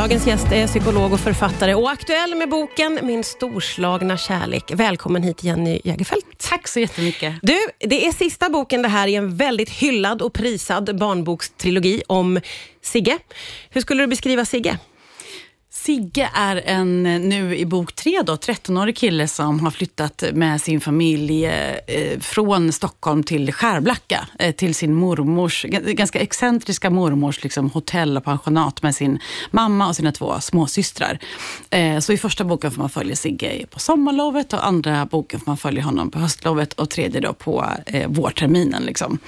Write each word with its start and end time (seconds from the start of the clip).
Dagens 0.00 0.26
gäst 0.26 0.52
är 0.52 0.66
psykolog 0.66 1.12
och 1.12 1.20
författare 1.20 1.74
och 1.74 1.90
aktuell 1.90 2.34
med 2.34 2.48
boken 2.48 2.98
Min 3.02 3.24
storslagna 3.24 4.16
kärlek. 4.16 4.72
Välkommen 4.74 5.22
hit 5.22 5.44
Jenny 5.44 5.80
Jägerfeld. 5.84 6.22
Tack 6.38 6.68
så 6.68 6.80
jättemycket. 6.80 7.34
Du, 7.42 7.58
det 7.78 8.06
är 8.06 8.12
sista 8.12 8.50
boken 8.50 8.82
det 8.82 8.88
här 8.88 9.08
i 9.08 9.14
en 9.14 9.36
väldigt 9.36 9.70
hyllad 9.70 10.22
och 10.22 10.32
prisad 10.32 10.98
barnbokstrilogi 10.98 12.02
om 12.06 12.40
Sigge. 12.82 13.18
Hur 13.70 13.80
skulle 13.80 14.02
du 14.02 14.06
beskriva 14.06 14.44
Sigge? 14.44 14.78
Sigge 15.84 16.30
är 16.34 16.62
en, 16.64 17.02
nu 17.02 17.56
i 17.56 17.66
bok 17.66 17.92
tre, 17.92 18.22
då, 18.22 18.34
13-årig 18.34 18.96
kille 18.96 19.28
som 19.28 19.60
har 19.60 19.70
flyttat 19.70 20.24
med 20.32 20.60
sin 20.60 20.80
familj 20.80 21.44
eh, 21.46 22.18
från 22.20 22.72
Stockholm 22.72 23.22
till 23.22 23.52
Skärblacka, 23.52 24.26
eh, 24.38 24.54
till 24.54 24.74
sin 24.74 24.94
mormors, 24.94 25.64
ganska 25.70 26.20
excentriska 26.20 26.90
mormors 26.90 27.42
liksom, 27.42 27.70
hotell 27.70 28.16
och 28.16 28.24
pensionat 28.24 28.82
med 28.82 28.94
sin 28.94 29.18
mamma 29.50 29.88
och 29.88 29.96
sina 29.96 30.12
två 30.12 30.40
småsystrar. 30.40 31.18
Eh, 31.70 31.98
så 31.98 32.12
i 32.12 32.18
första 32.18 32.44
boken 32.44 32.70
får 32.70 32.78
man 32.78 32.90
följa 32.90 33.16
Sigge 33.16 33.66
på 33.70 33.78
sommarlovet 33.78 34.52
och 34.52 34.66
andra 34.66 35.06
boken 35.06 35.40
får 35.40 35.50
man 35.50 35.56
följa 35.56 35.82
honom 35.82 36.10
på 36.10 36.18
höstlovet 36.18 36.72
och 36.72 36.90
tredje 36.90 37.20
då 37.20 37.32
på 37.32 37.66
vårterminen. 38.06 38.82
Liksom. 38.82 39.18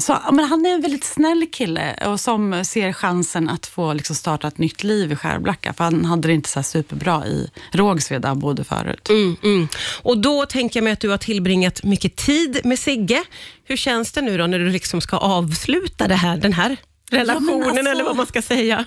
Så, 0.00 0.18
men 0.32 0.44
han 0.44 0.66
är 0.66 0.74
en 0.74 0.80
väldigt 0.80 1.04
snäll 1.04 1.46
kille 1.52 2.06
och 2.06 2.20
som 2.20 2.64
ser 2.64 2.92
chansen 2.92 3.48
att 3.48 3.66
få 3.66 3.92
liksom, 3.92 4.16
starta 4.16 4.48
ett 4.48 4.58
nytt 4.58 4.84
liv 4.84 5.12
i 5.12 5.16
Skärblacka 5.16 5.45
Skärblacka, 5.46 5.72
för 5.72 5.84
han 5.84 6.04
hade 6.04 6.28
det 6.28 6.34
inte 6.34 6.48
så 6.48 6.62
superbra 6.62 7.26
i 7.26 7.50
Rågsved 7.72 8.22
där 8.22 8.28
han 8.28 8.38
bodde 8.38 8.64
förut. 8.64 9.08
Mm, 9.08 9.36
mm. 9.42 9.68
Och 10.02 10.18
då 10.18 10.46
tänker 10.46 10.80
jag 10.80 10.84
mig 10.84 10.92
att 10.92 11.00
du 11.00 11.08
har 11.08 11.18
tillbringat 11.18 11.82
mycket 11.82 12.16
tid 12.16 12.60
med 12.64 12.78
Sigge. 12.78 13.24
Hur 13.64 13.76
känns 13.76 14.12
det 14.12 14.22
nu 14.22 14.38
då 14.38 14.46
när 14.46 14.58
du 14.58 14.70
liksom 14.70 15.00
ska 15.00 15.16
avsluta 15.16 16.08
det 16.08 16.14
här, 16.14 16.36
den 16.36 16.52
här 16.52 16.76
relationen 17.10 17.60
ja, 17.60 17.68
alltså, 17.68 17.90
eller 17.90 18.04
vad 18.04 18.16
man 18.16 18.26
ska 18.26 18.42
säga. 18.42 18.84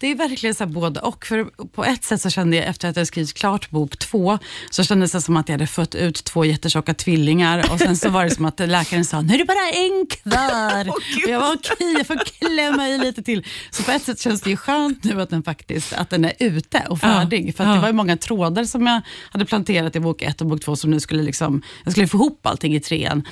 Det 0.00 0.06
är 0.06 0.14
verkligen 0.14 0.54
så 0.54 0.66
både 0.66 1.00
och. 1.00 1.26
För 1.26 1.44
på 1.66 1.84
ett 1.84 2.04
sätt 2.04 2.20
så 2.20 2.30
kände 2.30 2.56
jag 2.56 2.66
efter 2.66 2.88
att 2.88 2.96
jag 2.96 3.06
skrivit 3.06 3.34
klart 3.34 3.70
bok 3.70 3.98
två, 3.98 4.38
så 4.70 4.84
kändes 4.84 5.12
det 5.12 5.20
som 5.20 5.36
att 5.36 5.48
jag 5.48 5.54
hade 5.54 5.66
fött 5.66 5.94
ut 5.94 6.24
två 6.24 6.44
jättetjocka 6.44 6.94
tvillingar 6.94 7.72
och 7.72 7.78
sen 7.78 7.96
så 7.96 8.10
var 8.10 8.24
det 8.24 8.30
som 8.30 8.44
att 8.44 8.60
läkaren 8.60 9.04
sa, 9.04 9.20
nu 9.20 9.34
är 9.34 9.38
det 9.38 9.44
bara 9.44 9.70
en 9.70 10.06
kvar. 10.06 10.88
oh, 10.88 11.24
och 11.24 11.30
jag 11.30 11.40
var 11.40 11.54
okej, 11.54 11.72
okay, 11.74 11.92
jag 11.92 12.06
får 12.06 12.16
klämma 12.24 12.88
i 12.88 12.98
lite 12.98 13.22
till. 13.22 13.46
Så 13.70 13.82
på 13.82 13.90
ett 13.90 14.02
sätt 14.02 14.20
känns 14.20 14.40
det 14.40 14.50
ju 14.50 14.56
skönt 14.56 15.04
nu 15.04 15.22
att 15.22 15.30
den 15.30 15.42
faktiskt 15.42 15.92
att 15.92 16.10
den 16.10 16.24
är 16.24 16.32
ute 16.38 16.86
och 16.88 17.00
färdig. 17.00 17.48
Ja, 17.48 17.52
för 17.52 17.64
ja. 17.64 17.74
det 17.74 17.80
var 17.80 17.88
ju 17.88 17.94
många 17.94 18.16
trådar 18.16 18.64
som 18.64 18.86
jag 18.86 19.00
hade 19.30 19.44
planterat 19.44 19.96
i 19.96 20.00
bok 20.00 20.22
ett 20.22 20.40
och 20.40 20.46
bok 20.46 20.60
två 20.60 20.76
som 20.76 20.90
nu 20.90 21.00
skulle 21.00 21.22
liksom, 21.22 21.62
jag 21.84 21.92
skulle 21.92 22.08
få 22.08 22.16
ihop 22.16 22.46
allting 22.46 22.76
i 22.76 22.80
trean. 22.80 23.24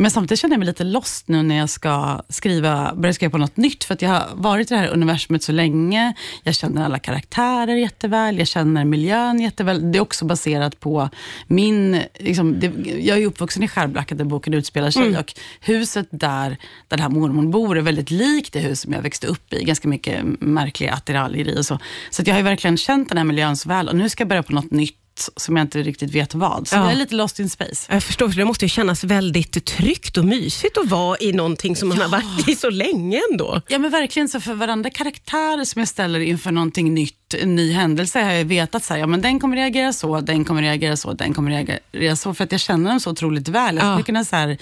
Men 0.00 0.10
samtidigt 0.10 0.40
känner 0.40 0.54
jag 0.54 0.58
mig 0.58 0.66
lite 0.66 0.84
lost 0.84 1.28
nu 1.28 1.42
när 1.42 1.56
jag 1.56 1.70
ska 1.70 2.20
skriva, 2.28 2.94
börja 2.94 3.12
skriva 3.12 3.30
på 3.30 3.38
något 3.38 3.56
nytt. 3.56 3.84
För 3.84 3.94
att 3.94 4.02
jag 4.02 4.10
har 4.10 4.28
varit 4.34 4.70
i 4.70 4.74
det 4.74 4.80
här 4.80 4.88
universumet 4.88 5.42
så 5.42 5.52
länge. 5.52 6.14
Jag 6.42 6.54
känner 6.54 6.84
alla 6.84 6.98
karaktärer 6.98 7.74
jätteväl. 7.74 8.38
Jag 8.38 8.48
känner 8.48 8.84
miljön 8.84 9.40
jätteväl. 9.40 9.92
Det 9.92 9.98
är 9.98 10.00
också 10.00 10.24
baserat 10.24 10.80
på 10.80 11.08
min... 11.46 12.02
Liksom, 12.18 12.60
det, 12.60 12.72
jag 13.00 13.18
är 13.18 13.26
uppvuxen 13.26 13.62
i 13.62 13.68
Skärblacka 13.68 14.14
där 14.14 14.24
boken 14.24 14.54
utspelar 14.54 14.90
sig. 14.90 15.06
Mm. 15.06 15.20
Och 15.20 15.34
huset 15.60 16.08
där, 16.10 16.50
där 16.50 16.56
den 16.88 17.00
här 17.00 17.08
mormor 17.08 17.42
bor 17.42 17.78
är 17.78 17.82
väldigt 17.82 18.10
likt 18.10 18.52
det 18.52 18.60
hus 18.60 18.80
som 18.80 18.92
jag 18.92 19.02
växte 19.02 19.26
upp 19.26 19.52
i. 19.52 19.64
Ganska 19.64 19.88
mycket 19.88 20.24
märkliga 20.40 20.92
attiraljer 20.92 21.48
i 21.48 21.60
och 21.60 21.66
så. 21.66 21.78
Så 22.10 22.22
jag 22.26 22.34
har 22.34 22.42
verkligen 22.42 22.76
känt 22.76 23.08
den 23.08 23.18
här 23.18 23.24
miljön 23.24 23.56
så 23.56 23.68
väl. 23.68 23.88
Och 23.88 23.96
nu 23.96 24.08
ska 24.08 24.20
jag 24.20 24.28
börja 24.28 24.42
på 24.42 24.52
något 24.52 24.70
nytt 24.70 24.97
som 25.36 25.56
jag 25.56 25.64
inte 25.64 25.82
riktigt 25.82 26.10
vet 26.10 26.34
vad. 26.34 26.68
Så 26.68 26.76
ja. 26.76 26.82
jag 26.82 26.92
är 26.92 26.96
lite 26.96 27.14
lost 27.14 27.38
in 27.38 27.50
space. 27.50 27.92
Jag 27.92 28.02
förstår, 28.02 28.28
för 28.28 28.36
det 28.36 28.44
måste 28.44 28.64
ju 28.64 28.68
kännas 28.68 29.04
väldigt 29.04 29.64
tryggt 29.64 30.16
och 30.16 30.24
mysigt 30.24 30.78
att 30.78 30.88
vara 30.88 31.18
i 31.20 31.32
någonting 31.32 31.76
som 31.76 31.88
man 31.88 31.98
ja. 31.98 32.04
har 32.04 32.10
varit 32.10 32.48
i 32.48 32.54
så 32.56 32.70
länge 32.70 33.20
ändå. 33.30 33.62
Ja 33.68 33.78
men 33.78 33.90
verkligen, 33.90 34.28
så 34.28 34.40
för 34.40 34.54
varandra 34.54 34.90
karaktär 34.90 35.64
som 35.64 35.80
jag 35.80 35.88
ställer 35.88 36.20
inför 36.20 36.52
någonting 36.52 36.94
nytt, 36.94 37.17
en 37.34 37.56
ny 37.56 37.72
händelse, 37.72 38.20
har 38.20 38.32
jag 38.32 38.44
vetat 38.44 38.84
så 38.84 38.94
här, 38.94 39.00
ja 39.00 39.06
men 39.06 39.20
den 39.20 39.40
kommer 39.40 39.56
reagera 39.56 39.92
så, 39.92 40.20
den 40.20 40.44
kommer 40.44 40.62
reagera 40.62 40.96
så, 40.96 41.12
den 41.12 41.34
kommer 41.34 41.50
reagera 41.50 42.16
så, 42.16 42.34
för 42.34 42.44
att 42.44 42.52
jag 42.52 42.60
känner 42.60 42.90
dem 42.90 43.00
så 43.00 43.10
otroligt 43.10 43.48
väl. 43.48 43.76
Jag 43.76 43.92
skulle, 43.92 44.04
kunna, 44.04 44.24
så 44.24 44.36
här, 44.36 44.58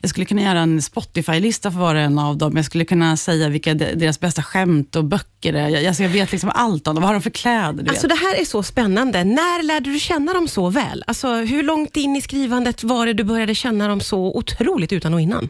jag 0.00 0.10
skulle 0.10 0.26
kunna 0.26 0.42
göra 0.42 0.60
en 0.60 0.82
Spotify-lista 0.82 1.70
för 1.70 1.78
var 1.78 1.94
och 1.94 2.00
en 2.00 2.18
av 2.18 2.36
dem. 2.36 2.56
Jag 2.56 2.64
skulle 2.64 2.84
kunna 2.84 3.16
säga 3.16 3.48
vilka 3.48 3.74
deras 3.74 4.20
bästa 4.20 4.42
skämt 4.42 4.96
och 4.96 5.04
böcker 5.04 5.54
är. 5.54 5.68
Jag, 5.68 5.86
alltså 5.86 6.02
jag 6.02 6.10
vet 6.10 6.32
liksom 6.32 6.50
allt 6.54 6.88
om 6.88 6.94
dem. 6.94 7.02
Vad 7.02 7.08
har 7.08 7.14
de 7.14 7.22
för 7.22 7.30
kläder? 7.30 7.88
Alltså 7.88 8.08
det 8.08 8.14
här 8.14 8.40
är 8.40 8.44
så 8.44 8.62
spännande. 8.62 9.24
När 9.24 9.62
lärde 9.62 9.90
du 9.90 9.98
känna 9.98 10.32
dem 10.32 10.48
så 10.48 10.70
väl? 10.70 11.04
Alltså, 11.06 11.34
hur 11.34 11.62
långt 11.62 11.96
in 11.96 12.16
i 12.16 12.22
skrivandet 12.22 12.84
var 12.84 13.06
det 13.06 13.12
du 13.12 13.24
började 13.24 13.54
känna 13.54 13.88
dem 13.88 14.00
så 14.00 14.36
otroligt 14.36 14.92
utan 14.92 15.14
och 15.14 15.20
innan? 15.20 15.48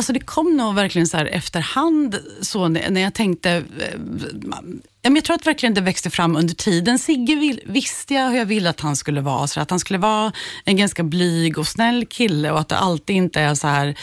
Alltså 0.00 0.12
det 0.12 0.20
kom 0.20 0.56
nog 0.56 0.74
verkligen 0.74 1.06
så 1.06 1.16
här 1.16 1.26
efterhand, 1.26 2.18
så 2.40 2.68
när 2.68 3.00
jag 3.00 3.14
tänkte... 3.14 3.50
Eh, 3.50 5.14
jag 5.14 5.24
tror 5.24 5.34
att 5.34 5.46
verkligen 5.46 5.74
det 5.74 5.80
växte 5.80 6.10
fram 6.10 6.36
under 6.36 6.54
tiden. 6.54 6.98
Sigge 6.98 7.34
vill, 7.34 7.60
visste 7.66 8.14
jag 8.14 8.30
hur 8.30 8.38
jag 8.38 8.46
ville 8.46 8.70
att 8.70 8.80
han 8.80 8.96
skulle 8.96 9.20
vara. 9.20 9.46
Så 9.46 9.60
att 9.60 9.70
han 9.70 9.80
skulle 9.80 9.98
vara 9.98 10.32
en 10.64 10.76
ganska 10.76 11.02
blyg 11.02 11.58
och 11.58 11.66
snäll 11.66 12.06
kille 12.06 12.50
och 12.50 12.60
att 12.60 12.68
det 12.68 12.76
alltid 12.76 13.16
inte 13.16 13.40
är 13.40 13.54
så 13.54 13.66
här... 13.66 13.94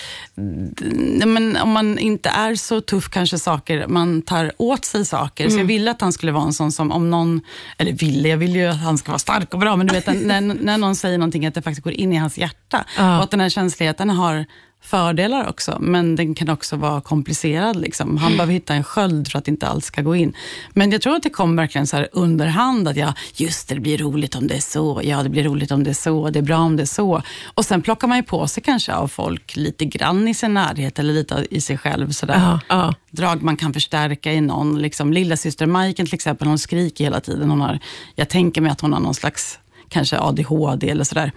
Men 1.25 1.57
om 1.57 1.71
man 1.71 1.99
inte 1.99 2.29
är 2.29 2.55
så 2.55 2.81
tuff 2.81 3.09
kanske 3.09 3.39
saker, 3.39 3.87
man 3.87 4.21
tar 4.21 4.51
åt 4.57 4.85
sig 4.85 5.05
saker. 5.05 5.43
Mm. 5.43 5.51
Så 5.51 5.55
jag 5.55 5.61
mm. 5.61 5.67
ville 5.67 5.91
att 5.91 6.01
han 6.01 6.13
skulle 6.13 6.31
vara 6.31 6.43
en 6.43 6.53
sån 6.53 6.71
som 6.71 6.91
om 6.91 7.09
någon... 7.09 7.41
Eller 7.77 7.91
ville, 7.91 8.29
jag 8.29 8.37
ville 8.37 8.59
ju 8.59 8.67
att 8.67 8.81
han 8.81 8.97
ska 8.97 9.11
vara 9.11 9.19
stark 9.19 9.53
och 9.53 9.59
bra, 9.59 9.75
men 9.75 9.87
du 9.87 9.93
vet 9.93 10.05
när, 10.05 10.41
när 10.41 10.77
någon 10.77 10.95
säger 10.95 11.17
någonting 11.17 11.45
att 11.45 11.53
det 11.53 11.61
faktiskt 11.61 11.83
går 11.83 11.93
in 11.93 12.13
i 12.13 12.15
hans 12.15 12.37
hjärta. 12.37 12.85
Ja. 12.97 13.17
Och 13.17 13.23
att 13.23 13.31
den 13.31 13.39
här 13.39 13.49
känsligheten 13.49 14.09
har 14.09 14.45
fördelar 14.81 15.49
också, 15.49 15.77
men 15.79 16.15
den 16.15 16.35
kan 16.35 16.49
också 16.49 16.75
vara 16.75 17.01
komplicerad. 17.01 17.75
Liksom. 17.75 18.17
Han 18.17 18.31
behöver 18.31 18.53
hitta 18.53 18.73
en 18.73 18.83
sköld 18.83 19.31
för 19.31 19.39
att 19.39 19.47
inte 19.47 19.67
allt 19.67 19.85
ska 19.85 20.01
gå 20.01 20.15
in. 20.15 20.33
Men 20.73 20.91
jag 20.91 21.01
tror 21.01 21.15
att 21.15 21.23
det 21.23 21.29
kom 21.29 21.55
verkligen 21.55 21.87
så 21.87 21.97
här 21.97 22.07
underhand, 22.11 22.87
att 22.87 22.97
ja, 22.97 23.13
just 23.35 23.67
det, 23.69 23.75
det 23.75 23.81
blir 23.81 23.97
roligt 23.97 24.35
om 24.35 24.47
det 24.47 24.55
är 24.55 24.61
så, 24.61 25.01
ja, 25.03 25.23
det 25.23 25.29
blir 25.29 25.43
roligt 25.43 25.71
om 25.71 25.83
det 25.83 25.89
är 25.89 25.93
så, 25.93 26.29
det 26.29 26.39
är 26.39 26.43
bra 26.43 26.57
om 26.57 26.75
det 26.75 26.83
är 26.83 26.85
så. 26.85 27.21
Och 27.45 27.65
sen 27.65 27.81
plockar 27.81 28.07
man 28.07 28.17
ju 28.17 28.23
på 28.23 28.47
sig 28.47 28.63
kanske 28.63 28.93
av 28.93 29.07
folk 29.07 29.55
lite 29.55 29.85
grann 29.85 30.27
i 30.27 30.33
sin 30.33 30.53
närhet 30.53 30.99
eller 30.99 31.13
lite 31.13 31.47
i 31.49 31.61
sig 31.61 31.77
själv. 31.77 32.11
Sådär. 32.11 32.59
Uh, 32.71 32.77
uh. 32.77 32.91
Drag 33.11 33.43
man 33.43 33.57
kan 33.57 33.73
förstärka 33.73 34.33
i 34.33 34.41
någon. 34.41 34.81
Liksom, 34.81 35.13
lilla 35.13 35.37
syster 35.37 35.65
Majken 35.65 36.05
till 36.05 36.15
exempel, 36.15 36.47
hon 36.47 36.59
skriker 36.59 37.03
hela 37.03 37.19
tiden. 37.19 37.49
Hon 37.49 37.61
har, 37.61 37.79
jag 38.15 38.29
tänker 38.29 38.61
mig 38.61 38.71
att 38.71 38.81
hon 38.81 38.93
har 38.93 38.99
någon 38.99 39.15
slags 39.15 39.59
kanske 39.89 40.19
ADHD 40.19 40.89
eller 40.89 41.03
sådär. 41.03 41.31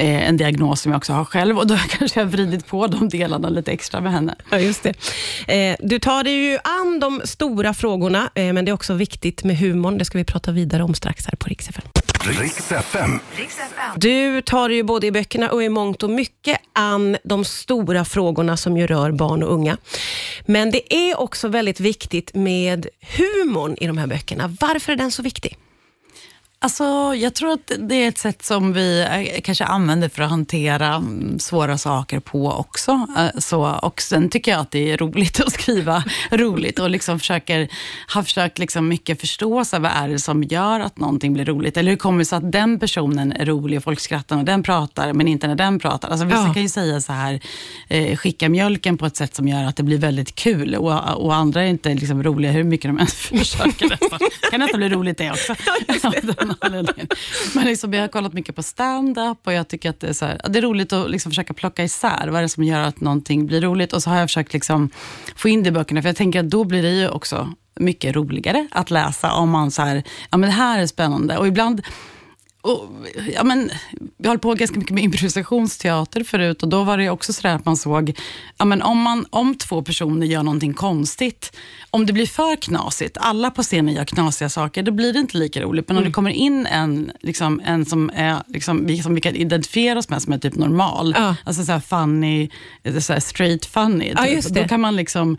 Eh, 0.00 0.28
en 0.28 0.36
diagnos 0.36 0.80
som 0.80 0.92
jag 0.92 0.96
också 0.96 1.12
har 1.12 1.24
själv 1.24 1.58
och 1.58 1.66
då 1.66 1.76
kanske 1.88 2.20
jag 2.20 2.26
vridit 2.26 2.66
på 2.66 2.86
de 2.86 3.08
delarna 3.08 3.48
lite 3.48 3.72
extra 3.72 4.00
med 4.00 4.12
henne. 4.12 4.34
Ja, 4.50 4.58
just 4.58 4.82
det. 4.82 4.94
Eh, 5.48 5.76
du 5.80 5.98
tar 5.98 6.24
dig 6.24 6.32
ju 6.32 6.58
an 6.64 7.00
de 7.00 7.20
stora 7.24 7.74
frågorna, 7.74 8.30
eh, 8.34 8.52
men 8.52 8.64
det 8.64 8.70
är 8.70 8.72
också 8.72 8.94
viktigt 8.94 9.44
med 9.44 9.58
humorn. 9.58 9.98
Det 9.98 10.04
ska 10.04 10.18
vi 10.18 10.24
prata 10.24 10.52
vidare 10.52 10.82
om 10.82 10.94
strax 10.94 11.26
här 11.26 11.36
på 11.36 11.48
Rix 11.48 11.68
FM. 11.68 11.84
Rix 12.22 12.70
FM. 12.70 13.20
Du 13.96 14.42
tar 14.42 14.68
ju 14.68 14.82
både 14.82 15.06
i 15.06 15.12
böckerna 15.12 15.50
och 15.50 15.62
i 15.62 15.68
mångt 15.68 16.02
och 16.02 16.10
mycket 16.10 16.58
an 16.72 17.16
de 17.24 17.44
stora 17.44 18.04
frågorna 18.04 18.56
som 18.56 18.76
ju 18.76 18.86
rör 18.86 19.12
barn 19.12 19.42
och 19.42 19.52
unga. 19.52 19.76
Men 20.46 20.70
det 20.70 20.94
är 20.94 21.20
också 21.20 21.48
väldigt 21.48 21.80
viktigt 21.80 22.34
med 22.34 22.86
humorn 23.00 23.76
i 23.80 23.86
de 23.86 23.98
här 23.98 24.06
böckerna. 24.06 24.56
Varför 24.60 24.92
är 24.92 24.96
den 24.96 25.10
så 25.10 25.22
viktig? 25.22 25.56
Alltså, 26.62 27.14
jag 27.14 27.34
tror 27.34 27.52
att 27.52 27.72
det 27.78 27.94
är 27.94 28.08
ett 28.08 28.18
sätt 28.18 28.42
som 28.42 28.72
vi 28.72 29.00
eh, 29.00 29.40
kanske 29.40 29.64
använder 29.64 30.08
för 30.08 30.22
att 30.22 30.30
hantera 30.30 30.94
mm, 30.94 31.38
svåra 31.38 31.78
saker 31.78 32.20
på 32.20 32.52
också. 32.52 33.06
Eh, 33.18 33.38
så, 33.38 33.62
och 33.82 34.02
sen 34.02 34.28
tycker 34.28 34.50
jag 34.52 34.60
att 34.60 34.70
det 34.70 34.92
är 34.92 34.96
roligt 34.96 35.40
att 35.40 35.52
skriva 35.52 36.04
roligt 36.30 36.78
och 36.78 36.90
liksom 36.90 37.18
försöker, 37.18 37.68
har 38.06 38.22
försökt 38.22 38.58
liksom 38.58 38.88
mycket 38.88 39.20
förstå 39.20 39.64
så 39.64 39.78
vad 39.78 39.90
är 39.90 40.08
det 40.08 40.18
som 40.18 40.42
gör 40.42 40.80
att 40.80 40.98
någonting 40.98 41.32
blir 41.32 41.44
roligt. 41.44 41.76
Eller 41.76 41.90
hur 41.90 41.98
kommer 41.98 42.18
det 42.18 42.24
sig 42.24 42.36
att 42.36 42.52
den 42.52 42.78
personen 42.78 43.32
är 43.32 43.46
rolig 43.46 43.78
och 43.78 43.84
folk 43.84 44.00
skrattar 44.00 44.36
när 44.36 44.44
den 44.44 44.62
pratar, 44.62 45.12
men 45.12 45.28
inte 45.28 45.46
när 45.46 45.54
den 45.54 45.78
pratar. 45.78 46.08
Alltså, 46.08 46.26
vissa 46.26 46.46
ja. 46.46 46.54
kan 46.54 46.62
ju 46.62 46.68
säga 46.68 47.00
så 47.00 47.12
här, 47.12 47.40
eh, 47.88 48.16
skicka 48.16 48.48
mjölken 48.48 48.98
på 48.98 49.06
ett 49.06 49.16
sätt 49.16 49.34
som 49.34 49.48
gör 49.48 49.64
att 49.64 49.76
det 49.76 49.82
blir 49.82 49.98
väldigt 49.98 50.34
kul 50.34 50.74
och, 50.74 51.24
och 51.24 51.34
andra 51.34 51.62
är 51.62 51.66
inte 51.66 51.94
liksom 51.94 52.22
roliga 52.22 52.52
hur 52.52 52.64
mycket 52.64 52.88
de 52.88 52.98
än 52.98 53.06
försöker. 53.38 53.88
Det 54.40 54.50
kan 54.50 54.60
nästan 54.60 54.78
bli 54.78 54.88
roligt 54.88 55.18
det 55.18 55.30
också. 55.30 55.54
Ja, 56.02 56.49
Men 57.54 57.64
liksom, 57.64 57.92
jag 57.92 58.00
har 58.00 58.08
kollat 58.08 58.32
mycket 58.32 58.56
på 58.56 58.62
stand-up 58.62 59.38
och 59.44 59.52
jag 59.52 59.68
tycker 59.68 59.90
att 59.90 60.00
det 60.00 60.08
är, 60.08 60.12
så 60.12 60.24
här, 60.24 60.40
det 60.48 60.58
är 60.58 60.62
roligt 60.62 60.92
att 60.92 61.10
liksom 61.10 61.30
försöka 61.30 61.54
plocka 61.54 61.84
isär 61.84 62.28
vad 62.28 62.38
är 62.38 62.42
det 62.42 62.48
som 62.48 62.64
gör 62.64 62.80
att 62.80 63.00
någonting 63.00 63.46
blir 63.46 63.60
roligt. 63.60 63.92
Och 63.92 64.02
så 64.02 64.10
har 64.10 64.18
jag 64.18 64.28
försökt 64.28 64.52
liksom 64.52 64.90
få 65.36 65.48
in 65.48 65.62
det 65.62 65.68
i 65.68 65.72
böckerna, 65.72 66.02
för 66.02 66.08
jag 66.08 66.16
tänker 66.16 66.40
att 66.40 66.50
då 66.50 66.64
blir 66.64 66.82
det 66.82 66.90
ju 66.90 67.08
också 67.08 67.52
mycket 67.80 68.16
roligare 68.16 68.68
att 68.70 68.90
läsa 68.90 69.32
om 69.32 69.50
man 69.50 69.70
så 69.70 69.82
här, 69.82 70.02
ja 70.30 70.38
men 70.38 70.48
det 70.48 70.54
här 70.56 70.78
är 70.82 70.86
spännande. 70.86 71.38
Och 71.38 71.46
ibland 71.46 71.82
och, 72.62 72.88
ja, 73.34 73.44
men, 73.44 73.70
vi 74.16 74.28
höll 74.28 74.38
på 74.38 74.54
ganska 74.54 74.78
mycket 74.78 74.94
med 74.94 75.04
improvisationsteater 75.04 76.24
förut 76.24 76.62
och 76.62 76.68
då 76.68 76.84
var 76.84 76.98
det 76.98 77.10
också 77.10 77.32
sådär 77.32 77.54
att 77.54 77.64
man 77.64 77.76
såg, 77.76 78.18
ja, 78.58 78.64
men 78.64 78.82
om, 78.82 78.98
man, 78.98 79.26
om 79.30 79.54
två 79.54 79.82
personer 79.82 80.26
gör 80.26 80.42
någonting 80.42 80.74
konstigt, 80.74 81.56
om 81.90 82.06
det 82.06 82.12
blir 82.12 82.26
för 82.26 82.56
knasigt, 82.56 83.16
alla 83.20 83.50
på 83.50 83.62
scenen 83.62 83.94
gör 83.94 84.04
knasiga 84.04 84.48
saker, 84.48 84.82
då 84.82 84.92
blir 84.92 85.12
det 85.12 85.18
inte 85.18 85.38
lika 85.38 85.62
roligt. 85.62 85.88
Men 85.88 85.96
mm. 85.96 86.02
om 86.02 86.10
det 86.10 86.14
kommer 86.14 86.30
in 86.30 86.66
en, 86.66 87.12
liksom, 87.20 87.60
en 87.64 87.86
som, 87.86 88.10
är, 88.14 88.42
liksom, 88.46 88.86
vi, 88.86 89.02
som 89.02 89.14
vi 89.14 89.20
kan 89.20 89.36
identifiera 89.36 89.98
oss 89.98 90.08
med 90.08 90.22
som 90.22 90.32
är 90.32 90.38
typ 90.38 90.54
normal, 90.54 91.14
ja. 91.16 91.36
alltså 91.44 91.64
så 91.64 91.80
funny, 91.80 92.50
så 93.00 93.20
straight 93.20 93.66
funny, 93.66 94.12
ja, 94.16 94.24
typ. 94.24 94.44
då 94.44 94.64
kan 94.64 94.80
man 94.80 94.96
liksom 94.96 95.38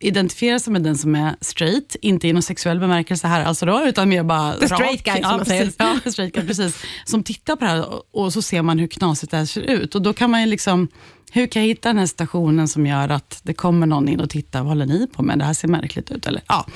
identifierar 0.00 0.58
sig 0.58 0.72
med 0.72 0.82
den 0.82 0.98
som 0.98 1.14
är 1.14 1.36
straight, 1.40 1.96
inte 2.00 2.28
i 2.28 2.32
någon 2.32 2.42
sexuell 2.42 2.80
bemärkelse 2.80 3.26
här 3.26 3.44
alltså 3.44 3.66
då, 3.66 3.86
utan 3.86 4.08
mer 4.08 4.22
bara 4.22 4.56
The 4.56 4.66
straight 4.66 5.04
guy, 5.04 5.22
som 5.22 5.36
man 5.36 5.46
säger. 5.46 5.72
Ja. 5.78 6.10
straight 6.10 6.34
guy, 6.34 6.46
precis. 6.46 6.82
Som 7.04 7.22
tittar 7.22 7.56
på 7.56 7.64
det 7.64 7.70
här 7.70 7.88
och, 7.88 8.24
och 8.24 8.32
så 8.32 8.42
ser 8.42 8.62
man 8.62 8.78
hur 8.78 8.86
knasigt 8.86 9.30
det 9.30 9.36
här 9.36 9.44
ser 9.44 9.60
ut. 9.60 9.94
Och 9.94 10.02
då 10.02 10.12
kan 10.12 10.30
man 10.30 10.40
ju 10.40 10.46
liksom 10.46 10.88
hur 11.32 11.46
kan 11.46 11.62
jag 11.62 11.68
hitta 11.68 11.88
den 11.88 11.98
här 11.98 12.06
stationen 12.06 12.68
som 12.68 12.86
gör 12.86 13.08
att 13.08 13.40
det 13.42 13.54
kommer 13.54 13.86
någon 13.86 14.08
in 14.08 14.20
och 14.20 14.30
tittar, 14.30 14.58
vad 14.58 14.68
håller 14.68 14.86
ni 14.86 15.06
på 15.06 15.22
med? 15.22 15.38
Det 15.38 15.44
här 15.44 15.54
ser 15.54 15.68
märkligt 15.68 16.10
ut. 16.10 16.26
Eller, 16.26 16.42
ja. 16.48 16.66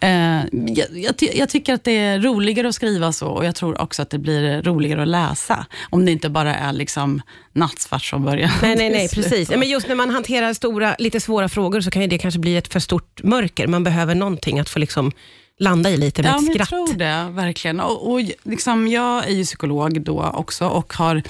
Eh, 0.00 0.10
jag, 0.52 0.86
jag, 0.92 1.14
jag, 1.34 1.48
tycker 1.48 1.74
att 1.74 1.84
det 1.84 1.98
är 1.98 2.20
roligare 2.20 2.68
att 2.68 2.74
skriva 2.74 3.12
så 3.12 3.28
och 3.28 3.44
jag 3.44 3.54
tror 3.54 3.80
också 3.80 4.02
att 4.02 4.10
det 4.10 4.18
blir 4.18 4.62
roligare 4.62 5.02
att 5.02 5.08
läsa. 5.08 5.66
Om 5.90 6.04
det 6.04 6.12
inte 6.12 6.30
bara 6.30 6.54
är 6.54 6.72
liksom 6.72 7.22
nattsvart 7.52 8.02
från 8.02 8.24
början. 8.24 8.50
Nej, 8.62 8.76
nej, 8.76 8.90
nej 8.90 9.08
precis. 9.08 9.50
Men 9.50 9.68
just 9.68 9.88
när 9.88 9.94
man 9.94 10.10
hanterar 10.10 10.54
stora, 10.54 10.96
lite 10.98 11.20
svåra 11.20 11.48
frågor 11.48 11.80
så 11.80 11.90
kan 11.90 12.08
det 12.08 12.18
kanske 12.18 12.40
bli 12.40 12.56
ett 12.56 12.72
för 12.72 12.80
stort 12.80 13.22
mörker. 13.22 13.66
Man 13.66 13.84
behöver 13.84 14.14
någonting 14.14 14.58
att 14.58 14.68
få 14.68 14.78
liksom 14.78 15.12
landa 15.58 15.90
i 15.90 15.96
lite 15.96 16.22
med 16.22 16.30
ja, 16.30 16.36
ett 16.36 16.44
skratt. 16.44 16.70
Jag 16.70 16.86
tror 16.86 16.98
det, 16.98 17.28
verkligen. 17.30 17.80
Och, 17.80 18.12
och 18.12 18.20
liksom, 18.42 18.88
jag 18.88 19.26
är 19.26 19.32
ju 19.32 19.44
psykolog 19.44 20.02
då 20.02 20.22
också 20.22 20.66
och 20.66 20.92
har 20.92 21.22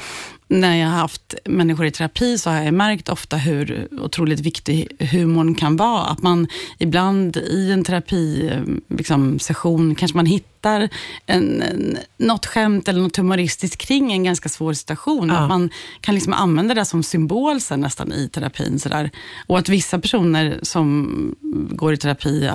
när 0.53 0.77
jag 0.77 0.89
har 0.89 0.99
haft 0.99 1.35
människor 1.45 1.87
i 1.87 1.91
terapi 1.91 2.39
så 2.39 2.51
har 2.51 2.63
jag 2.63 2.75
märkt 2.75 3.09
ofta 3.09 3.37
hur 3.37 3.89
otroligt 3.91 4.41
viktig 4.41 4.89
humorn 4.99 5.55
kan 5.55 5.77
vara. 5.77 6.05
Att 6.05 6.23
man 6.23 6.49
ibland 6.79 7.37
i 7.37 7.73
en 7.73 7.85
terapisession 7.85 8.81
liksom, 8.89 9.95
kanske 9.95 10.17
man 10.17 10.27
hittar 10.27 10.89
en, 11.27 11.63
en, 11.63 11.99
något 12.17 12.47
skämt 12.47 12.89
eller 12.89 13.01
något 13.01 13.17
humoristiskt 13.17 13.79
kring 13.79 14.13
en 14.13 14.25
ganska 14.25 14.49
svår 14.49 14.73
situation. 14.73 15.29
Ja. 15.29 15.35
Att 15.35 15.49
man 15.49 15.71
kan 16.01 16.15
liksom 16.15 16.33
använda 16.33 16.75
det 16.75 16.85
som 16.85 17.03
symbol 17.03 17.61
sen 17.61 17.81
nästan 17.81 18.13
i 18.13 18.29
terapin. 18.29 18.79
Sådär. 18.79 19.11
Och 19.47 19.59
att 19.59 19.69
vissa 19.69 19.99
personer 19.99 20.59
som 20.63 21.35
går 21.71 21.93
i 21.93 21.97
terapi 21.97 22.51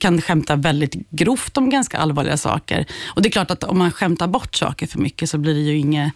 kan 0.00 0.20
skämta 0.20 0.56
väldigt 0.56 1.10
grovt 1.10 1.56
om 1.56 1.70
ganska 1.70 1.98
allvarliga 1.98 2.36
saker. 2.36 2.86
Och 3.06 3.22
det 3.22 3.28
är 3.28 3.30
klart 3.30 3.50
att 3.50 3.64
om 3.64 3.78
man 3.78 3.90
skämtar 3.90 4.26
bort 4.26 4.54
saker 4.54 4.86
för 4.86 4.98
mycket 4.98 5.30
så 5.30 5.38
blir 5.38 5.54
det 5.54 5.60
ju 5.60 5.78
inget 5.78 6.12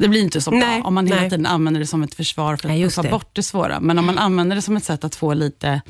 det 0.00 0.08
blir 0.08 0.22
inte 0.22 0.40
så 0.40 0.50
bra 0.50 0.58
nej, 0.58 0.82
om 0.82 0.94
man 0.94 1.06
hela 1.06 1.20
nej. 1.20 1.30
tiden 1.30 1.46
använder 1.46 1.80
det 1.80 1.86
som 1.86 2.02
ett 2.02 2.14
försvar 2.14 2.56
för 2.56 2.68
att 2.68 2.74
nej, 2.74 2.90
ta 2.90 3.02
bort 3.02 3.30
det 3.32 3.42
svåra. 3.42 3.80
Men 3.80 3.98
om 3.98 4.06
man 4.06 4.18
använder 4.18 4.56
det 4.56 4.62
som 4.62 4.76
ett 4.76 4.84
sätt 4.84 5.04
att 5.04 5.14
få 5.14 5.34
lite 5.34 5.80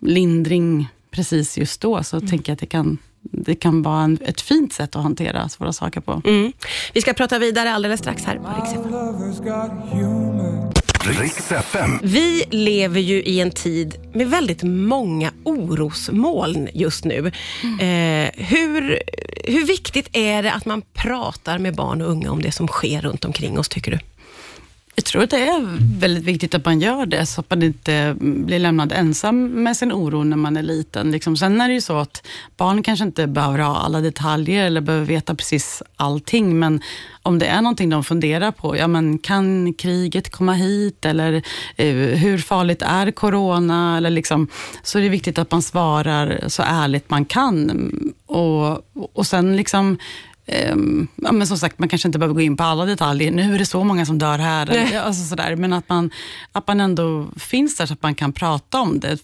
lindring 0.00 0.88
precis 1.10 1.58
just 1.58 1.80
då, 1.80 2.02
så 2.02 2.16
mm. 2.16 2.28
tänker 2.28 2.50
jag 2.50 2.54
att 2.54 2.60
det 2.60 2.66
kan 2.66 2.98
det 3.32 3.54
kan 3.54 3.82
vara 3.82 4.02
en, 4.02 4.18
ett 4.24 4.40
fint 4.40 4.72
sätt 4.72 4.96
att 4.96 5.02
hantera 5.02 5.48
svåra 5.48 5.72
saker 5.72 6.00
på. 6.00 6.22
Mm. 6.24 6.52
Vi 6.94 7.00
ska 7.00 7.12
prata 7.12 7.38
vidare 7.38 7.72
alldeles 7.72 8.00
strax 8.00 8.24
här 8.24 8.36
på 8.36 8.48
vi 12.02 12.44
lever 12.50 13.00
ju 13.00 13.22
i 13.22 13.40
en 13.40 13.50
tid 13.50 13.94
med 14.12 14.30
väldigt 14.30 14.62
många 14.62 15.32
orosmoln 15.44 16.68
just 16.74 17.04
nu. 17.04 17.32
Mm. 17.62 17.80
Eh, 17.80 18.30
hur, 18.34 19.02
hur 19.44 19.66
viktigt 19.66 20.08
är 20.12 20.42
det 20.42 20.52
att 20.52 20.64
man 20.64 20.82
pratar 20.94 21.58
med 21.58 21.74
barn 21.74 22.02
och 22.02 22.10
unga 22.10 22.30
om 22.30 22.42
det 22.42 22.52
som 22.52 22.68
sker 22.68 23.00
runt 23.00 23.24
omkring 23.24 23.58
oss, 23.58 23.68
tycker 23.68 23.90
du? 23.90 23.98
Jag 24.98 25.04
tror 25.04 25.22
att 25.22 25.30
det 25.30 25.48
är 25.48 25.78
väldigt 26.00 26.24
viktigt 26.24 26.54
att 26.54 26.64
man 26.64 26.80
gör 26.80 27.06
det, 27.06 27.26
så 27.26 27.40
att 27.40 27.50
man 27.50 27.62
inte 27.62 28.16
blir 28.20 28.58
lämnad 28.58 28.92
ensam 28.92 29.46
med 29.46 29.76
sin 29.76 29.92
oro 29.92 30.24
när 30.24 30.36
man 30.36 30.56
är 30.56 30.62
liten. 30.62 31.10
Liksom. 31.10 31.36
Sen 31.36 31.60
är 31.60 31.68
det 31.68 31.74
ju 31.74 31.80
så 31.80 31.98
att 31.98 32.26
barn 32.56 32.82
kanske 32.82 33.04
inte 33.04 33.26
behöver 33.26 33.58
ha 33.58 33.76
alla 33.76 34.00
detaljer 34.00 34.66
eller 34.66 34.80
behöver 34.80 35.06
veta 35.06 35.34
precis 35.34 35.82
allting, 35.96 36.58
men 36.58 36.80
om 37.22 37.38
det 37.38 37.46
är 37.46 37.62
någonting 37.62 37.90
de 37.90 38.04
funderar 38.04 38.50
på, 38.50 38.76
ja 38.76 38.86
men 38.86 39.18
kan 39.18 39.74
kriget 39.74 40.30
komma 40.30 40.52
hit 40.52 41.04
eller 41.04 41.42
eh, 41.76 41.94
hur 41.94 42.38
farligt 42.38 42.82
är 42.82 43.10
corona? 43.10 43.96
Eller 43.96 44.10
liksom, 44.10 44.48
så 44.82 44.98
är 44.98 45.02
det 45.02 45.08
viktigt 45.08 45.38
att 45.38 45.50
man 45.50 45.62
svarar 45.62 46.44
så 46.46 46.62
ärligt 46.66 47.10
man 47.10 47.24
kan. 47.24 47.90
Och, 48.26 48.86
och 49.12 49.26
sen 49.26 49.56
liksom 49.56 49.98
Um, 50.72 51.08
ja, 51.14 51.32
men 51.32 51.46
som 51.46 51.58
sagt, 51.58 51.78
man 51.78 51.88
kanske 51.88 52.08
inte 52.08 52.18
behöver 52.18 52.34
gå 52.34 52.40
in 52.40 52.56
på 52.56 52.62
alla 52.62 52.84
detaljer. 52.84 53.30
Nu 53.30 53.54
är 53.54 53.58
det 53.58 53.66
så 53.66 53.84
många 53.84 54.06
som 54.06 54.18
dör 54.18 54.38
här. 54.38 54.70
Eller, 54.70 55.00
alltså 55.00 55.24
sådär. 55.24 55.56
Men 55.56 55.72
att 55.72 55.88
man, 55.88 56.10
att 56.52 56.68
man 56.68 56.80
ändå 56.80 57.26
finns 57.36 57.76
där 57.76 57.86
så 57.86 57.92
att 57.92 58.02
man 58.02 58.14
kan 58.14 58.32
prata 58.32 58.80
om 58.80 59.00
det 59.00 59.18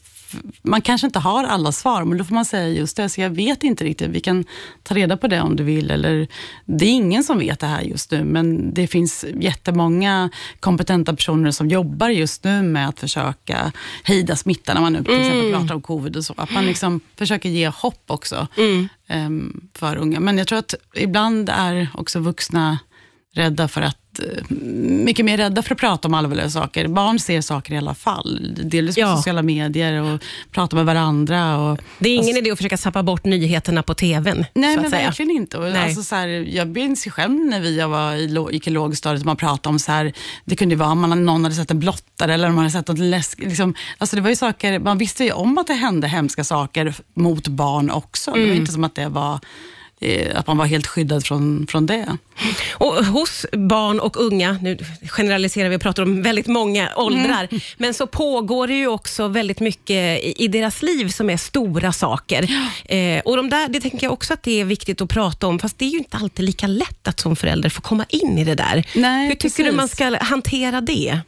man 0.63 0.83
kanske 0.83 1.07
inte 1.07 1.19
har 1.19 1.45
alla 1.45 1.73
svar, 1.73 2.05
men 2.05 2.19
då 2.19 2.25
får 2.25 2.35
man 2.35 2.45
säga 2.45 2.69
just 2.69 2.97
det. 2.97 3.09
Så 3.09 3.21
jag 3.21 3.31
vet 3.31 3.63
inte 3.63 3.85
riktigt. 3.85 4.11
Vi 4.11 4.21
kan 4.21 4.45
ta 4.83 4.95
reda 4.95 5.17
på 5.17 5.29
det 5.29 5.41
om 5.41 5.57
du 5.57 5.65
vill. 5.65 5.91
Eller, 5.91 6.29
det 6.65 6.85
är 6.85 6.91
ingen 6.91 7.25
som 7.25 7.39
vet 7.39 7.61
det 7.61 7.67
här 7.67 7.83
just 7.83 8.11
nu, 8.11 8.25
men 8.25 8.75
det 8.75 8.87
finns 8.87 9.25
jättemånga 9.41 10.31
kompetenta 10.61 11.15
personer 11.15 11.51
som 11.51 11.69
jobbar 11.69 12.09
just 12.09 12.45
nu 12.45 12.63
med 12.63 12.89
att 12.89 13.01
försöka 13.01 13.73
hejda 14.05 14.37
smittan, 14.37 14.75
när 14.75 14.83
man 14.83 14.93
nu 14.93 15.05
till 15.05 15.15
mm. 15.15 15.27
exempel 15.27 15.53
pratar 15.53 15.75
om 15.75 15.83
covid 15.83 16.17
och 16.17 16.25
så. 16.25 16.35
Att 16.37 16.51
man 16.51 16.67
liksom 16.67 17.01
försöker 17.17 17.49
ge 17.49 17.69
hopp 17.69 18.05
också 18.07 18.47
mm. 18.57 18.89
um, 19.11 19.69
för 19.75 19.97
unga. 19.97 20.21
Men 20.21 20.39
jag 20.39 20.47
tror 20.47 20.59
att 20.59 20.75
ibland 20.95 21.49
är 21.49 21.89
också 21.95 22.19
vuxna 22.19 22.79
rädda 23.35 23.69
för 23.69 23.83
att 23.83 24.03
Eh, 24.19 24.57
mycket 24.87 25.25
mer 25.25 25.37
rädda 25.37 25.63
för 25.63 25.75
att 25.75 25.81
prata 25.81 26.09
om 26.09 26.15
allvarliga 26.15 26.51
saker. 26.51 26.89
Barn 26.89 27.19
ser 27.19 27.41
saker 27.41 27.75
i 27.75 27.79
alla 27.79 27.95
fall. 27.95 28.57
Delvis 28.63 28.95
på 28.95 29.01
ja. 29.01 29.17
sociala 29.17 29.43
medier 29.43 30.03
och 30.03 30.23
pratar 30.51 30.77
med 30.77 30.87
varandra. 30.87 31.59
Och, 31.59 31.79
det 31.99 32.09
är 32.09 32.13
ingen 32.13 32.25
alltså, 32.25 32.39
idé 32.39 32.51
att 32.51 32.59
försöka 32.59 32.77
sappa 32.77 33.03
bort 33.03 33.25
nyheterna 33.25 33.83
på 33.83 33.95
TVn. 33.95 34.47
Nej, 34.55 34.77
men 34.77 34.91
säga. 34.91 35.07
verkligen 35.07 35.31
inte. 35.31 35.59
Och 35.59 35.67
alltså, 35.67 36.03
så 36.03 36.15
här, 36.15 36.29
jag 36.29 36.69
minns 36.69 37.07
ju 37.07 37.11
själv 37.11 37.33
när 37.33 37.61
vi 37.61 37.79
jag 37.79 37.89
var 37.89 38.15
i, 38.15 38.53
gick 38.53 38.67
i 38.67 38.71
lågstadiet 38.71 39.21
och 39.23 39.27
man 39.27 39.37
pratade 39.37 39.69
om 39.69 39.79
så 39.79 39.93
här, 39.93 40.13
det 40.45 40.57
kunde 40.57 40.77
vara 40.77 40.91
om 40.91 41.01
man, 41.01 41.25
någon 41.25 41.45
hade 41.45 41.57
sett 41.57 41.71
en 41.71 41.81
blottare 41.81 42.35
eller 42.35 42.49
om 42.49 42.55
man 42.55 42.65
hade 42.65 42.73
sett 42.73 42.89
något 42.89 42.99
läsk. 42.99 43.39
Liksom, 43.39 43.75
alltså, 43.99 44.17
det 44.17 44.23
var 44.23 44.31
ju 44.31 44.37
saker, 44.37 44.79
man 44.79 44.99
visste 44.99 45.25
ju 45.25 45.33
om 45.33 45.59
att 45.59 45.67
det 45.67 45.75
hände 45.75 46.09
hemska 46.09 46.45
saker 46.45 46.95
mot 47.15 47.49
barn 47.49 47.91
också. 47.91 48.31
Mm. 48.31 48.41
Det 48.41 48.47
var 48.47 48.53
mm. 48.53 48.61
inte 48.61 48.73
som 48.73 48.85
att 48.85 48.95
det 48.95 49.09
var 49.09 49.41
att 50.35 50.47
man 50.47 50.57
var 50.57 50.67
helt 50.67 50.87
skyddad 50.87 51.25
från, 51.25 51.67
från 51.67 51.87
det. 51.87 52.17
Och 52.73 53.05
hos 53.05 53.47
barn 53.53 54.01
och 54.01 54.17
unga, 54.17 54.59
nu 54.63 54.79
generaliserar 55.09 55.69
vi 55.69 55.77
och 55.77 55.81
pratar 55.81 56.03
om 56.03 56.23
väldigt 56.23 56.47
många 56.47 56.89
åldrar, 56.97 57.49
mm. 57.51 57.61
men 57.77 57.95
så 57.95 58.07
pågår 58.07 58.67
det 58.67 58.75
ju 58.75 58.87
också 58.87 59.29
väldigt 59.29 59.61
mycket 59.61 60.25
i, 60.25 60.35
i 60.39 60.49
deras 60.49 60.83
liv 60.83 61.09
som 61.09 61.31
är 61.31 61.37
stora 61.37 61.93
saker. 61.93 62.47
Ja. 62.49 62.95
Eh, 62.97 63.21
och 63.21 63.37
de 63.37 63.51
där, 63.51 63.69
Det 63.69 63.81
tänker 63.81 64.03
jag 64.03 64.13
också 64.13 64.35
att 64.35 64.43
det 64.43 64.61
är 64.61 64.65
viktigt 64.65 65.01
att 65.01 65.09
prata 65.09 65.47
om, 65.47 65.59
fast 65.59 65.79
det 65.79 65.85
är 65.85 65.91
ju 65.91 65.99
inte 65.99 66.17
alltid 66.17 66.45
lika 66.45 66.67
lätt 66.67 67.09
att 67.09 67.21
som 67.21 67.37
förälder 67.37 67.69
få 67.69 67.81
komma 67.81 68.05
in 68.09 68.39
i 68.39 68.45
det 68.45 68.55
där. 68.55 68.87
Nej, 68.95 69.29
Hur 69.29 69.35
tycker 69.35 69.49
precis. 69.49 69.67
du 69.67 69.73
man 69.73 69.89
ska 69.89 70.19
hantera 70.21 70.81
det? 70.81 71.21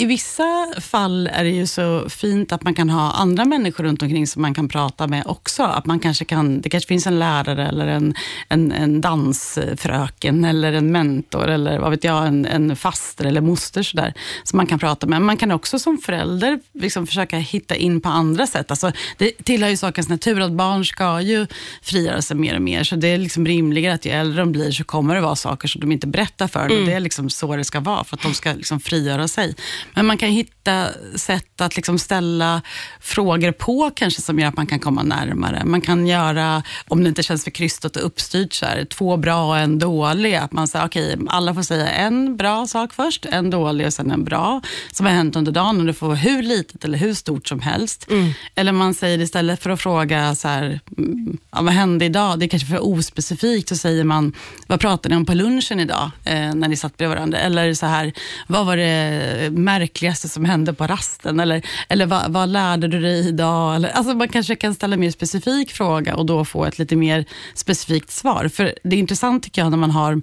I 0.00 0.04
vissa 0.04 0.66
fall 0.80 1.26
är 1.26 1.44
det 1.44 1.50
ju 1.50 1.66
så 1.66 2.08
fint 2.08 2.52
att 2.52 2.62
man 2.62 2.74
kan 2.74 2.90
ha 2.90 3.12
andra 3.12 3.44
människor 3.44 3.84
runt 3.84 4.02
omkring 4.02 4.26
som 4.26 4.42
man 4.42 4.54
kan 4.54 4.68
prata 4.68 5.06
med 5.06 5.22
också. 5.26 5.62
Att 5.62 5.86
man 5.86 5.98
kanske 5.98 6.24
kan, 6.24 6.60
det 6.60 6.68
kanske 6.68 6.88
finns 6.88 7.06
en 7.06 7.18
lärare 7.18 7.68
eller 7.68 7.86
en, 7.86 8.14
en, 8.48 8.72
en 8.72 9.00
dansfröken 9.00 10.44
eller 10.44 10.72
en 10.72 10.92
mentor 10.92 11.48
eller 11.48 11.78
vad 11.78 11.90
vet 11.90 12.04
jag, 12.04 12.26
en, 12.26 12.46
en 12.46 12.76
faster 12.76 13.24
eller 13.24 13.40
moster 13.40 13.82
sådär, 13.82 14.14
som 14.44 14.56
man 14.56 14.66
kan 14.66 14.78
prata 14.78 15.06
med. 15.06 15.22
Man 15.22 15.36
kan 15.36 15.50
också 15.50 15.78
som 15.78 15.98
förälder 15.98 16.60
liksom 16.74 17.06
försöka 17.06 17.38
hitta 17.38 17.76
in 17.76 18.00
på 18.00 18.08
andra 18.08 18.46
sätt. 18.46 18.70
Alltså, 18.70 18.92
det 19.16 19.30
tillhör 19.44 19.70
ju 19.70 19.76
sakens 19.76 20.08
natur 20.08 20.40
att 20.40 20.52
barn 20.52 20.84
ska 20.84 21.20
ju 21.20 21.46
frigöra 21.82 22.22
sig 22.22 22.36
mer 22.36 22.56
och 22.56 22.62
mer, 22.62 22.84
så 22.84 22.96
det 22.96 23.08
är 23.08 23.18
liksom 23.18 23.46
rimligare 23.46 23.94
att 23.94 24.04
ju 24.04 24.10
äldre 24.10 24.40
de 24.40 24.52
blir 24.52 24.70
så 24.70 24.84
kommer 24.84 25.14
det 25.14 25.20
vara 25.20 25.36
saker 25.36 25.68
som 25.68 25.80
de 25.80 25.92
inte 25.92 26.06
berättar 26.06 26.48
för 26.48 26.66
mm. 26.66 26.86
Det 26.86 26.92
är 26.92 27.00
liksom 27.00 27.30
så 27.30 27.56
det 27.56 27.64
ska 27.64 27.80
vara, 27.80 28.04
för 28.04 28.16
att 28.16 28.22
de 28.22 28.34
ska 28.34 28.52
liksom 28.52 28.80
frigöra 28.80 29.28
sig. 29.28 29.54
Men 29.94 30.06
man 30.06 30.18
kan 30.18 30.28
hitta 30.28 30.88
sätt 31.16 31.60
att 31.60 31.76
liksom 31.76 31.98
ställa 31.98 32.62
frågor 33.00 33.52
på 33.52 33.90
kanske 33.96 34.22
som 34.22 34.38
gör 34.38 34.48
att 34.48 34.56
man 34.56 34.66
kan 34.66 34.78
komma 34.78 35.02
närmare. 35.02 35.62
Man 35.64 35.80
kan 35.80 36.06
göra, 36.06 36.62
om 36.88 37.02
det 37.02 37.08
inte 37.08 37.22
känns 37.22 37.44
för 37.44 37.50
krystat 37.50 37.96
och 37.96 38.06
uppstyrt, 38.06 38.52
så 38.52 38.66
här, 38.66 38.84
två 38.84 39.16
bra 39.16 39.48
och 39.48 39.58
en 39.58 39.78
dålig. 39.78 40.34
Att 40.34 40.52
man 40.52 40.68
säger, 40.68 40.86
okej, 40.86 41.14
okay, 41.14 41.26
alla 41.28 41.54
får 41.54 41.62
säga 41.62 41.88
en 41.88 42.36
bra 42.36 42.66
sak 42.66 42.92
först, 42.92 43.26
en 43.26 43.50
dålig 43.50 43.86
och 43.86 43.92
sen 43.92 44.10
en 44.10 44.24
bra, 44.24 44.60
som 44.92 45.06
har 45.06 45.12
hänt 45.12 45.36
under 45.36 45.52
dagen 45.52 45.80
och 45.80 45.86
det 45.86 45.94
får 45.94 46.06
vara 46.06 46.16
hur 46.16 46.42
litet 46.42 46.84
eller 46.84 46.98
hur 46.98 47.14
stort 47.14 47.48
som 47.48 47.60
helst. 47.60 48.06
Mm. 48.10 48.32
Eller 48.54 48.72
man 48.72 48.94
säger 48.94 49.18
istället 49.18 49.62
för 49.62 49.70
att 49.70 49.80
fråga, 49.80 50.34
så 50.34 50.48
här, 50.48 50.80
mm, 50.98 51.38
ja, 51.50 51.62
vad 51.62 51.72
hände 51.72 52.04
idag? 52.04 52.38
Det 52.38 52.46
är 52.46 52.48
kanske 52.48 52.68
för 52.68 52.84
ospecifikt, 52.84 53.68
så 53.68 53.76
säger 53.76 54.04
man, 54.04 54.32
vad 54.66 54.80
pratade 54.80 55.14
ni 55.14 55.16
om 55.16 55.26
på 55.26 55.34
lunchen 55.34 55.80
idag, 55.80 56.10
eh, 56.24 56.54
när 56.54 56.68
ni 56.68 56.76
satt 56.76 56.96
bredvid 56.96 57.16
varandra? 57.16 57.38
Eller 57.38 57.74
så 57.74 57.86
här, 57.86 58.12
vad 58.46 58.66
var 58.66 58.76
det 58.76 59.50
märkligaste 59.78 60.28
som 60.28 60.44
hände 60.44 60.72
på 60.72 60.86
rasten? 60.86 61.40
Eller, 61.40 61.62
eller 61.88 62.06
vad, 62.06 62.32
vad 62.32 62.48
lärde 62.48 62.88
du 62.88 63.00
dig 63.00 63.28
idag? 63.28 63.76
Eller, 63.76 63.88
alltså 63.88 64.14
man 64.14 64.28
kanske 64.28 64.56
kan 64.56 64.74
ställa 64.74 64.94
en 64.94 65.00
mer 65.00 65.10
specifik 65.10 65.72
fråga 65.72 66.16
och 66.16 66.26
då 66.26 66.44
få 66.44 66.64
ett 66.64 66.78
lite 66.78 66.96
mer 66.96 67.24
specifikt 67.54 68.10
svar. 68.10 68.48
För 68.48 68.74
det 68.84 68.96
är 68.96 69.00
intressant 69.00 69.42
tycker 69.42 69.62
jag 69.62 69.70
när 69.70 69.78
man 69.78 69.90
har 69.90 70.22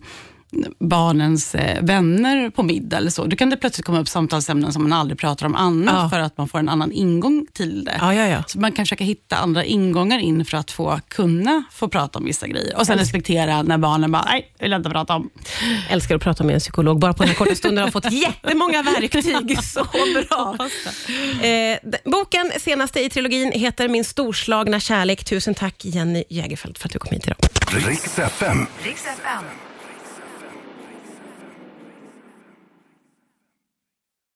barnens 0.80 1.56
eh, 1.56 1.84
vänner 1.84 2.50
på 2.50 2.64
middag 2.64 2.98
eller 2.98 3.12
så. 3.12 3.26
Då 3.26 3.36
kan 3.36 3.50
det 3.50 3.58
plötsligt 3.58 3.86
komma 3.86 4.00
upp 4.00 4.08
samtalsämnen 4.08 4.74
som 4.74 4.84
man 4.84 4.94
aldrig 4.94 5.20
pratar 5.20 5.46
om 5.46 5.56
annars, 5.56 5.94
ja. 5.96 6.10
för 6.10 6.20
att 6.20 6.38
man 6.38 6.48
får 6.48 6.60
en 6.60 6.70
annan 6.70 6.92
ingång 6.92 7.48
till 7.54 7.86
det. 7.86 7.98
Ja, 8.00 8.14
ja, 8.14 8.28
ja. 8.28 8.44
Så 8.48 8.60
man 8.60 8.72
kan 8.72 8.86
försöka 8.86 9.04
hitta 9.04 9.36
andra 9.36 9.64
ingångar 9.64 10.20
in 10.20 10.46
för 10.46 10.58
att 10.58 10.72
få 10.72 11.00
kunna 11.08 11.64
få 11.72 11.88
prata 11.88 12.20
om 12.20 12.26
vissa 12.26 12.48
grejer. 12.48 12.78
Och 12.78 12.86
sen 12.86 12.98
respektera 12.98 13.64
när 13.64 13.78
barnen 13.78 14.12
bara, 14.12 14.26
nej, 14.26 14.54
vill 14.60 14.72
jag 14.72 14.80
inte 14.80 14.90
prata 14.90 15.16
om. 15.16 15.30
älskar 15.90 16.16
att 16.16 16.22
prata 16.22 16.44
med 16.44 16.54
en 16.54 16.60
psykolog. 16.60 17.00
Bara 17.00 17.14
på 17.14 17.24
den 17.24 17.30
här 17.30 17.36
korta 17.36 17.56
stunden 17.56 17.84
har 17.84 17.92
fått 17.92 18.12
jättemånga 18.12 18.84
verktyg. 18.84 19.58
Så 19.64 19.84
bra. 19.84 20.58
Eh, 21.48 21.78
boken, 22.06 22.52
senaste 22.60 23.00
i 23.00 23.10
trilogin, 23.10 23.52
heter 23.52 23.88
Min 23.88 24.06
storslagna 24.06 24.80
kärlek. 24.80 25.26
Tusen 25.26 25.56
tack 25.56 25.86
Jenny 25.86 26.24
Jägerfeld 26.30 26.78
för 26.78 26.88
att 26.88 26.94
du 26.94 27.00
kom 27.00 27.12
hit 27.12 27.28
idag. 27.28 27.38
Riks 27.88 28.20
FM. 28.20 28.68
Riks 28.84 29.06
FM. 29.06 29.44